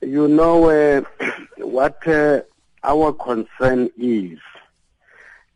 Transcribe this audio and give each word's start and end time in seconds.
you 0.00 0.28
know, 0.28 0.68
uh, 0.70 1.02
what 1.58 2.06
uh, 2.06 2.42
our 2.82 3.12
concern 3.12 3.90
is, 3.98 4.38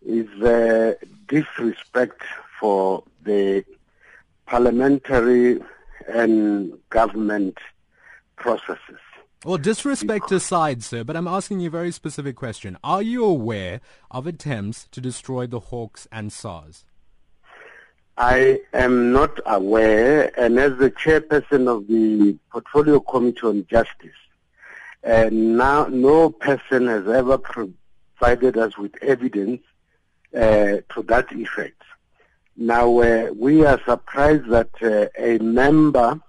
is 0.07 0.29
uh, 0.43 0.95
disrespect 1.29 2.23
for 2.61 3.03
the 3.25 3.65
parliamentary 4.47 5.61
and 6.09 6.79
government 6.91 7.59
processes. 8.37 8.99
Well, 9.45 9.59
disrespect 9.59 10.33
aside, 10.33 10.83
sir, 10.83 11.05
but 11.05 11.17
I'm 11.17 11.29
asking 11.29 11.61
you 11.61 11.69
a 11.69 11.71
very 11.71 11.91
specific 11.91 12.35
question. 12.35 12.79
Are 12.83 13.03
you 13.03 13.25
aware 13.25 13.81
of 14.11 14.27
attempts 14.27 14.89
to 14.93 15.01
destroy 15.03 15.47
the 15.47 15.61
Hawks 15.61 16.09
and 16.11 16.33
SARS? 16.33 16.87
I 18.17 18.61
am 18.73 19.13
not 19.13 19.41
aware, 19.45 20.31
and 20.41 20.59
as 20.59 20.79
the 20.79 20.91
chairperson 20.91 21.69
of 21.69 21.89
the 21.89 22.39
Portfolio 22.51 23.01
Committee 23.01 23.41
on 23.43 23.67
Justice, 23.69 24.17
uh, 25.05 25.29
now 25.31 25.87
no 25.87 26.31
person 26.31 26.87
has 26.87 27.07
ever 27.07 27.39
provided 27.39 28.57
us 28.57 28.77
with 28.79 28.93
evidence 29.03 29.61
uh, 30.35 30.79
to 30.93 31.03
that 31.07 31.31
effect. 31.33 31.83
Now, 32.57 33.01
uh, 33.01 33.31
we 33.37 33.65
are 33.65 33.81
surprised 33.85 34.49
that 34.49 34.71
uh, 34.81 35.07
a 35.19 35.39
member 35.39 36.21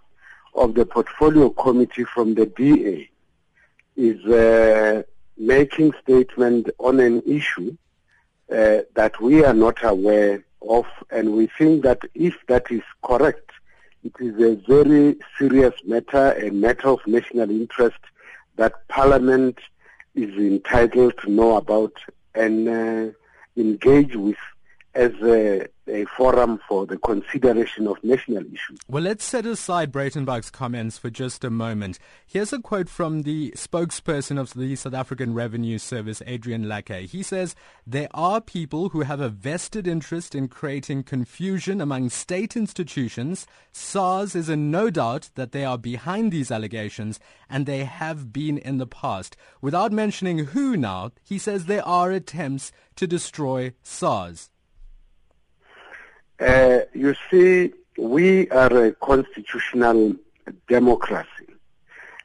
of 0.55 0.73
the 0.73 0.85
Portfolio 0.85 1.49
Committee 1.49 2.03
from 2.03 2.33
the 2.33 2.47
DA 2.47 3.09
is 3.95 4.25
uh, 4.25 5.03
making 5.37 5.93
statement 6.01 6.69
on 6.79 6.99
an 6.99 7.21
issue 7.25 7.77
uh, 8.51 8.79
that 8.95 9.19
we 9.21 9.43
are 9.43 9.53
not 9.53 9.83
aware 9.83 10.43
of, 10.67 10.85
and 11.11 11.33
we 11.33 11.47
think 11.57 11.83
that 11.83 12.01
if 12.13 12.35
that 12.47 12.71
is 12.71 12.83
correct, 13.03 13.51
it 14.03 14.13
is 14.19 14.35
a 14.41 14.55
very 14.67 15.17
serious 15.37 15.73
matter, 15.85 16.33
a 16.33 16.51
matter 16.51 16.89
of 16.89 16.99
national 17.05 17.49
interest 17.49 17.99
that 18.57 18.87
Parliament 18.87 19.59
is 20.13 20.33
entitled 20.35 21.17
to 21.19 21.29
know 21.29 21.57
about 21.57 21.93
and 22.33 22.67
uh, 22.67 23.11
engage 23.57 24.15
with 24.15 24.37
as 24.95 25.11
a, 25.21 25.67
a, 25.87 26.05
forum 26.17 26.59
for 26.67 26.85
the 26.85 26.97
consideration 26.97 27.85
of 27.85 28.01
national 28.01 28.43
issues. 28.45 28.79
Well, 28.87 29.03
let's 29.03 29.25
set 29.25 29.45
aside 29.45 29.91
Breytenbach's 29.91 30.49
comments 30.49 30.97
for 30.97 31.09
just 31.09 31.43
a 31.43 31.49
moment. 31.49 31.99
Here's 32.25 32.53
a 32.53 32.59
quote 32.59 32.87
from 32.87 33.23
the 33.23 33.51
spokesperson 33.57 34.39
of 34.39 34.53
the 34.53 34.75
South 34.77 34.93
African 34.93 35.33
Revenue 35.33 35.77
Service, 35.77 36.21
Adrian 36.25 36.63
Lackay. 36.63 37.07
He 37.07 37.21
says, 37.21 37.55
there 37.85 38.07
are 38.13 38.39
people 38.39 38.89
who 38.89 39.01
have 39.01 39.19
a 39.19 39.29
vested 39.29 39.85
interest 39.85 40.33
in 40.33 40.47
creating 40.47 41.03
confusion 41.03 41.81
among 41.81 42.09
state 42.09 42.55
institutions. 42.55 43.45
SARS 43.73 44.33
is 44.33 44.47
in 44.47 44.71
no 44.71 44.89
doubt 44.89 45.29
that 45.35 45.51
they 45.51 45.65
are 45.65 45.77
behind 45.77 46.31
these 46.31 46.51
allegations 46.51 47.19
and 47.49 47.65
they 47.65 47.83
have 47.83 48.31
been 48.31 48.57
in 48.57 48.77
the 48.77 48.87
past. 48.87 49.35
Without 49.61 49.91
mentioning 49.91 50.39
who 50.39 50.77
now, 50.77 51.11
he 51.21 51.37
says 51.37 51.65
there 51.65 51.85
are 51.85 52.11
attempts 52.11 52.71
to 52.95 53.05
destroy 53.05 53.73
SARS. 53.83 54.49
Uh, 56.39 56.79
you 56.93 57.15
see, 57.31 57.73
we 57.97 58.49
are 58.49 58.85
a 58.85 58.91
constitutional 58.93 60.15
democracy. 60.67 61.29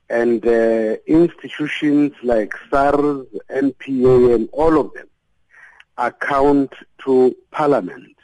And 0.08 0.44
uh, 0.44 0.96
institutions 1.06 2.12
like 2.24 2.52
SARS, 2.68 3.26
NPA, 3.48 4.34
and 4.34 4.48
all 4.52 4.80
of 4.80 4.92
them 4.94 5.06
account 5.96 6.72
to 7.04 7.36
Parliament. 7.52 8.16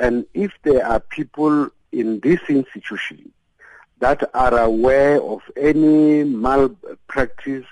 And 0.00 0.26
if 0.34 0.52
there 0.64 0.84
are 0.84 0.98
people 0.98 1.68
in 1.92 2.18
this 2.20 2.40
institution 2.48 3.32
that 4.00 4.28
are 4.34 4.58
aware 4.58 5.22
of 5.22 5.42
any 5.56 6.24
malpractice 6.24 7.66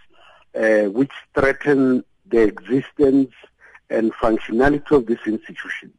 uh, 0.55 0.85
which 0.85 1.13
threaten 1.35 2.05
the 2.27 2.43
existence 2.43 3.33
and 3.91 4.13
functionality 4.13 4.91
of 4.91 5.07
this 5.07 5.21
institution, 5.27 5.93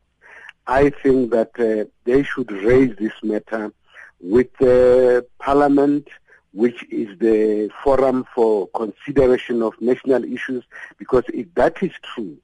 I 0.70 0.92
think 0.92 1.32
that 1.32 1.60
uh, 1.60 1.89
they 2.05 2.21
should 2.21 2.52
raise 2.52 2.95
this 2.98 3.14
matter 3.23 3.73
with 4.21 4.54
uh, 4.61 5.21
Parliament, 5.39 6.08
which 6.54 6.83
is 6.92 7.17
the 7.17 7.71
forum 7.83 8.27
for 8.36 8.67
consideration 8.76 9.64
of 9.64 9.73
national 9.82 10.23
issues, 10.26 10.64
because 10.99 11.23
if 11.33 11.52
that 11.55 11.82
is 11.82 11.94
true, 12.04 12.38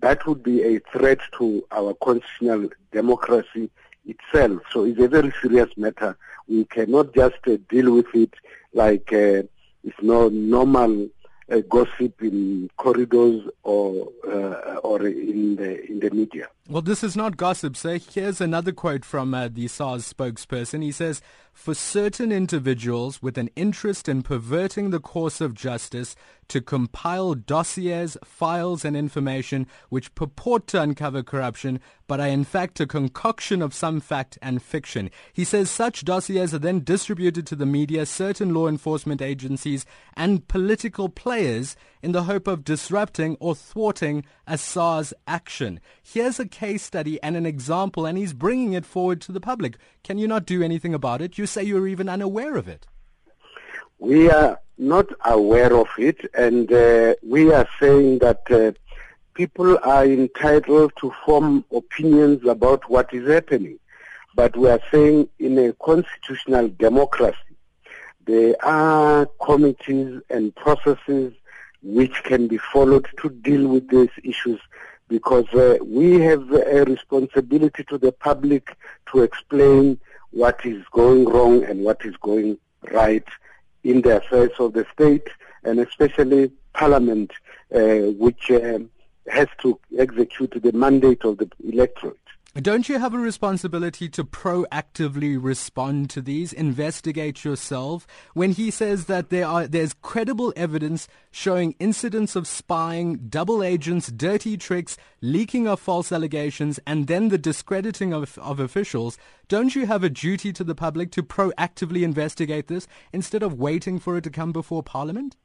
that 0.00 0.26
would 0.26 0.42
be 0.42 0.60
a 0.64 0.80
threat 0.92 1.20
to 1.38 1.64
our 1.70 1.94
constitutional 1.94 2.68
democracy 2.90 3.70
itself. 4.06 4.60
So 4.72 4.82
it's 4.82 4.98
a 5.00 5.06
very 5.06 5.32
serious 5.40 5.70
matter. 5.76 6.18
We 6.48 6.64
cannot 6.64 7.14
just 7.14 7.46
uh, 7.46 7.58
deal 7.68 7.92
with 7.94 8.12
it 8.12 8.34
like 8.72 9.12
uh, 9.12 9.44
it's 9.84 10.02
no 10.02 10.28
normal 10.30 11.08
uh, 11.48 11.60
gossip 11.68 12.22
in 12.22 12.70
corridors 12.76 13.48
or 13.62 14.08
uh, 14.26 14.80
or 14.82 15.06
in 15.06 15.54
the 15.54 15.88
in 15.88 16.00
the 16.00 16.10
media. 16.10 16.48
Well, 16.70 16.82
this 16.82 17.02
is 17.02 17.16
not 17.16 17.38
gossip, 17.38 17.78
sir. 17.78 17.98
Here's 17.98 18.42
another 18.42 18.72
quote 18.72 19.02
from 19.02 19.32
uh, 19.32 19.48
the 19.48 19.68
SARS 19.68 20.12
spokesperson. 20.12 20.82
He 20.82 20.92
says, 20.92 21.22
"For 21.54 21.72
certain 21.72 22.30
individuals 22.30 23.22
with 23.22 23.38
an 23.38 23.48
interest 23.56 24.06
in 24.06 24.22
perverting 24.22 24.90
the 24.90 25.00
course 25.00 25.40
of 25.40 25.54
justice 25.54 26.14
to 26.48 26.60
compile 26.60 27.34
dossiers, 27.34 28.18
files, 28.22 28.84
and 28.84 28.96
information 28.96 29.66
which 29.88 30.14
purport 30.14 30.66
to 30.68 30.80
uncover 30.80 31.22
corruption, 31.22 31.80
but 32.06 32.20
are 32.20 32.28
in 32.28 32.44
fact 32.44 32.80
a 32.80 32.86
concoction 32.86 33.62
of 33.62 33.72
some 33.72 33.98
fact 33.98 34.36
and 34.42 34.62
fiction." 34.62 35.10
He 35.32 35.44
says 35.44 35.70
such 35.70 36.04
dossiers 36.04 36.52
are 36.52 36.58
then 36.58 36.84
distributed 36.84 37.46
to 37.46 37.56
the 37.56 37.64
media, 37.64 38.04
certain 38.04 38.52
law 38.52 38.68
enforcement 38.68 39.22
agencies, 39.22 39.86
and 40.18 40.46
political 40.48 41.08
players 41.08 41.76
in 42.02 42.12
the 42.12 42.24
hope 42.24 42.46
of 42.46 42.62
disrupting 42.62 43.38
or 43.40 43.54
thwarting 43.54 44.22
a 44.46 44.58
SARS 44.58 45.14
action. 45.26 45.80
Here's 46.02 46.38
a 46.38 46.46
case 46.58 46.82
study 46.82 47.22
and 47.22 47.36
an 47.36 47.46
example, 47.46 48.04
and 48.04 48.18
he's 48.18 48.32
bringing 48.32 48.72
it 48.72 48.84
forward 48.84 49.20
to 49.20 49.30
the 49.30 49.40
public. 49.40 49.76
Can 50.02 50.18
you 50.18 50.26
not 50.26 50.44
do 50.44 50.60
anything 50.60 50.92
about 50.92 51.22
it? 51.22 51.38
You 51.38 51.46
say 51.46 51.62
you're 51.62 51.86
even 51.86 52.08
unaware 52.08 52.56
of 52.56 52.66
it. 52.66 52.84
We 54.00 54.28
are 54.28 54.58
not 54.76 55.06
aware 55.24 55.72
of 55.76 55.88
it, 55.98 56.18
and 56.34 56.72
uh, 56.72 57.14
we 57.22 57.52
are 57.52 57.68
saying 57.78 58.18
that 58.18 58.42
uh, 58.50 58.72
people 59.34 59.78
are 59.84 60.04
entitled 60.04 60.92
to 61.00 61.12
form 61.24 61.64
opinions 61.72 62.44
about 62.44 62.90
what 62.90 63.14
is 63.14 63.28
happening. 63.28 63.78
But 64.34 64.56
we 64.56 64.68
are 64.68 64.82
saying 64.90 65.28
in 65.38 65.58
a 65.58 65.72
constitutional 65.74 66.70
democracy, 66.86 67.54
there 68.26 68.56
are 68.64 69.26
committees 69.44 70.20
and 70.28 70.54
processes 70.56 71.34
which 71.82 72.24
can 72.24 72.48
be 72.48 72.58
followed 72.58 73.06
to 73.22 73.30
deal 73.30 73.68
with 73.68 73.88
these 73.88 74.14
issues 74.24 74.60
because 75.08 75.46
uh, 75.54 75.78
we 75.84 76.20
have 76.20 76.50
a 76.52 76.84
responsibility 76.84 77.84
to 77.84 77.98
the 77.98 78.12
public 78.12 78.76
to 79.10 79.22
explain 79.22 79.98
what 80.30 80.64
is 80.64 80.84
going 80.92 81.24
wrong 81.24 81.64
and 81.64 81.82
what 81.82 82.04
is 82.04 82.16
going 82.18 82.58
right 82.92 83.26
in 83.84 84.02
the 84.02 84.18
affairs 84.18 84.52
of 84.58 84.74
the 84.74 84.86
state 84.92 85.26
and 85.64 85.80
especially 85.80 86.50
parliament 86.74 87.32
uh, 87.74 88.10
which 88.18 88.50
uh, 88.50 88.78
has 89.26 89.48
to 89.60 89.78
execute 89.98 90.52
the 90.62 90.72
mandate 90.72 91.24
of 91.24 91.38
the 91.38 91.50
electorate. 91.66 92.16
Don't 92.54 92.88
you 92.88 92.98
have 92.98 93.12
a 93.12 93.18
responsibility 93.18 94.08
to 94.08 94.24
proactively 94.24 95.36
respond 95.40 96.08
to 96.10 96.22
these, 96.22 96.52
investigate 96.52 97.44
yourself? 97.44 98.06
When 98.32 98.52
he 98.52 98.70
says 98.70 99.04
that 99.04 99.28
there 99.28 99.46
are 99.46 99.66
there's 99.66 99.92
credible 99.92 100.54
evidence 100.56 101.08
showing 101.30 101.76
incidents 101.78 102.34
of 102.34 102.48
spying, 102.48 103.28
double 103.28 103.62
agents, 103.62 104.10
dirty 104.10 104.56
tricks, 104.56 104.96
leaking 105.20 105.68
of 105.68 105.78
false 105.78 106.10
allegations, 106.10 106.80
and 106.86 107.06
then 107.06 107.28
the 107.28 107.36
discrediting 107.36 108.14
of, 108.14 108.38
of 108.38 108.60
officials, 108.60 109.18
don't 109.48 109.76
you 109.76 109.84
have 109.86 110.02
a 110.02 110.10
duty 110.10 110.50
to 110.54 110.64
the 110.64 110.74
public 110.74 111.12
to 111.12 111.22
proactively 111.22 112.02
investigate 112.02 112.66
this 112.66 112.88
instead 113.12 113.42
of 113.42 113.58
waiting 113.58 113.98
for 113.98 114.16
it 114.16 114.24
to 114.24 114.30
come 114.30 114.52
before 114.52 114.82
Parliament? 114.82 115.36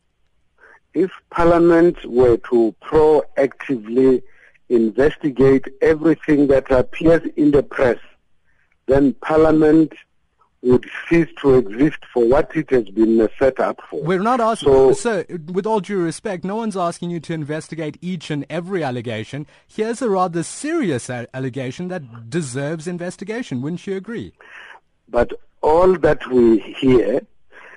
If 0.94 1.12
Parliament 1.32 1.98
were 2.06 2.38
to 2.50 2.74
proactively 2.82 4.24
investigate 4.74 5.68
everything 5.82 6.48
that 6.48 6.72
appears 6.72 7.22
in 7.36 7.52
the 7.52 7.64
press, 7.64 8.00
then 8.88 9.14
Parliament 9.22 9.94
would 10.64 10.90
cease 11.10 11.28
to 11.42 11.56
exist 11.56 12.00
for 12.14 12.26
what 12.26 12.56
it 12.56 12.70
has 12.70 12.86
been 12.90 13.28
set 13.38 13.60
up 13.60 13.80
for. 13.90 14.02
We're 14.02 14.20
not 14.20 14.40
asking, 14.40 14.72
so, 14.72 14.94
sir, 14.94 15.26
with 15.52 15.66
all 15.66 15.82
due 15.82 16.00
respect, 16.00 16.46
no 16.46 16.56
one's 16.56 16.78
asking 16.78 17.10
you 17.10 17.20
to 17.22 17.34
investigate 17.34 17.98
each 18.02 18.32
and 18.32 18.46
every 18.50 18.82
allegation. 18.82 19.46
Here's 19.68 20.02
a 20.02 20.10
rather 20.10 20.42
serious 20.42 21.10
allegation 21.10 21.90
that 21.90 22.30
deserves 22.30 22.88
investigation. 22.88 23.62
Wouldn't 23.62 23.86
you 23.86 23.98
agree? 23.98 24.34
But 25.10 25.34
all 25.62 25.98
that 26.00 26.26
we 26.32 26.60
hear 26.60 27.22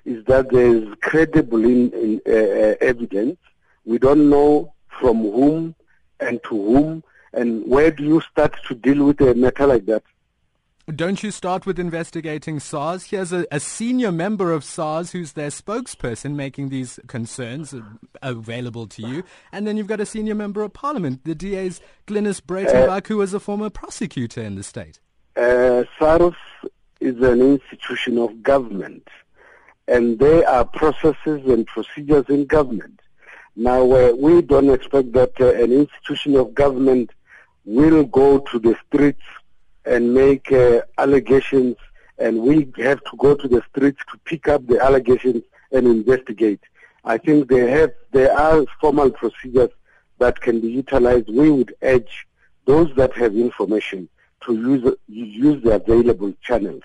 is 0.04 0.24
that 0.26 0.50
there 0.50 0.76
is 0.76 0.88
credible 1.02 1.64
in, 1.64 1.90
in, 1.90 2.20
uh, 2.24 2.30
uh 2.30 2.74
evidence. 2.80 3.38
We 3.84 3.98
don't 3.98 4.30
know 4.30 4.72
from 5.00 5.22
whom 5.22 5.74
and 6.20 6.42
to 6.44 6.50
whom 6.50 7.04
and 7.32 7.66
where 7.66 7.90
do 7.90 8.02
you 8.02 8.20
start 8.20 8.56
to 8.66 8.74
deal 8.74 9.04
with 9.04 9.20
a 9.20 9.34
matter 9.34 9.66
like 9.66 9.86
that? 9.86 10.02
Don't 10.94 11.22
you 11.22 11.32
start 11.32 11.66
with 11.66 11.80
investigating 11.80 12.60
SARS? 12.60 13.06
Here's 13.06 13.32
a, 13.32 13.44
a, 13.50 13.58
senior 13.58 14.12
member 14.12 14.52
of 14.52 14.62
SARS 14.62 15.10
who's 15.10 15.32
their 15.32 15.48
spokesperson 15.48 16.36
making 16.36 16.68
these 16.68 17.00
concerns 17.08 17.74
available 18.22 18.86
to 18.86 19.02
you. 19.02 19.24
And 19.50 19.66
then 19.66 19.76
you've 19.76 19.88
got 19.88 20.00
a 20.00 20.06
senior 20.06 20.36
member 20.36 20.62
of 20.62 20.72
parliament, 20.72 21.24
the 21.24 21.34
DA's 21.34 21.80
Glynnis 22.06 22.40
Breytenbach, 22.40 22.88
uh, 22.88 23.08
who 23.08 23.16
was 23.16 23.34
a 23.34 23.40
former 23.40 23.68
prosecutor 23.68 24.40
in 24.40 24.54
the 24.54 24.62
state. 24.62 25.00
Uh, 25.36 25.82
SARS 25.98 26.34
is 27.00 27.20
an 27.20 27.42
institution 27.42 28.16
of 28.16 28.44
government. 28.44 29.08
And 29.88 30.20
there 30.20 30.48
are 30.48 30.64
processes 30.64 31.44
and 31.46 31.66
procedures 31.66 32.26
in 32.28 32.46
government. 32.46 33.00
Now, 33.56 33.90
uh, 33.90 34.12
we 34.12 34.42
don't 34.42 34.68
expect 34.68 35.12
that 35.12 35.32
uh, 35.40 35.54
an 35.54 35.72
institution 35.72 36.36
of 36.36 36.54
government 36.54 37.10
will 37.64 38.04
go 38.04 38.38
to 38.38 38.58
the 38.58 38.76
streets 38.86 39.22
and 39.86 40.12
make 40.12 40.52
uh, 40.52 40.82
allegations, 40.98 41.76
and 42.18 42.42
we 42.42 42.70
have 42.76 43.02
to 43.04 43.16
go 43.16 43.34
to 43.34 43.48
the 43.48 43.62
streets 43.70 44.02
to 44.12 44.18
pick 44.26 44.46
up 44.46 44.66
the 44.66 44.78
allegations 44.78 45.42
and 45.72 45.86
investigate. 45.86 46.60
I 47.04 47.16
think 47.16 47.48
they 47.48 47.70
have 47.70 47.92
there 48.12 48.36
are 48.38 48.66
formal 48.78 49.10
procedures 49.10 49.70
that 50.18 50.40
can 50.40 50.60
be 50.60 50.68
utilized. 50.68 51.28
We 51.28 51.50
would 51.50 51.74
urge 51.80 52.26
those 52.66 52.94
that 52.96 53.14
have 53.14 53.34
information 53.34 54.08
to 54.44 54.54
use 54.54 54.94
use 55.08 55.62
the 55.62 55.76
available 55.76 56.34
channels. 56.42 56.82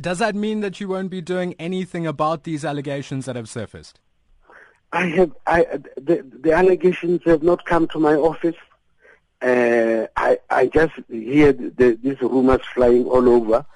Does 0.00 0.20
that 0.20 0.34
mean 0.34 0.60
that 0.60 0.80
you 0.80 0.88
won't 0.88 1.10
be 1.10 1.20
doing 1.20 1.54
anything 1.58 2.06
about 2.06 2.44
these 2.44 2.64
allegations 2.64 3.26
that 3.26 3.36
have 3.36 3.48
surfaced? 3.48 4.00
I 4.92 5.06
have 5.06 5.32
I 5.46 5.64
the, 5.96 6.24
the 6.40 6.52
allegations 6.52 7.20
have 7.24 7.42
not 7.42 7.64
come 7.64 7.88
to 7.88 7.98
my 7.98 8.14
office. 8.14 8.56
Uh, 9.42 10.06
I 10.16 10.38
I 10.50 10.66
just 10.66 10.94
hear 11.08 11.52
the, 11.52 11.98
these 12.02 12.20
rumors 12.20 12.62
flying 12.74 13.04
all 13.04 13.28
over, 13.28 13.66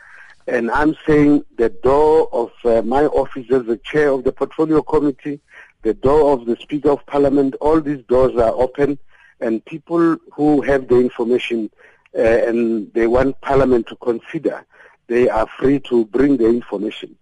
and 0.46 0.70
I'm 0.70 0.96
saying 1.06 1.44
the 1.56 1.68
door 1.68 2.28
of 2.32 2.50
uh, 2.64 2.82
my 2.82 3.04
office 3.04 3.46
as 3.50 3.66
the 3.66 3.76
chair 3.76 4.08
of 4.08 4.24
the 4.24 4.32
portfolio 4.32 4.82
committee, 4.82 5.40
the 5.82 5.94
door 5.94 6.32
of 6.32 6.46
the 6.46 6.56
Speaker 6.56 6.90
of 6.90 7.04
Parliament, 7.06 7.54
all 7.60 7.80
these 7.80 8.02
doors 8.04 8.34
are 8.36 8.52
open, 8.54 8.98
and 9.40 9.64
people 9.64 10.16
who 10.32 10.62
have 10.62 10.88
the 10.88 10.98
information 10.98 11.70
uh, 12.16 12.20
and 12.20 12.92
they 12.94 13.06
want 13.06 13.40
Parliament 13.40 13.86
to 13.88 13.96
consider, 13.96 14.64
they 15.06 15.28
are 15.28 15.46
free 15.58 15.78
to 15.80 16.06
bring 16.06 16.36
the 16.38 16.46
information. 16.46 17.16